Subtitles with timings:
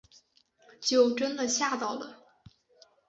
[0.81, 2.25] 就真的吓到了